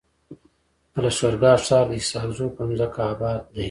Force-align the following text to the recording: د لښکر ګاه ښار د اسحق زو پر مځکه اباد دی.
د 0.91 0.93
لښکر 1.03 1.33
ګاه 1.41 1.59
ښار 1.65 1.85
د 1.89 1.93
اسحق 1.99 2.29
زو 2.37 2.45
پر 2.55 2.63
مځکه 2.69 3.01
اباد 3.13 3.41
دی. 3.51 3.59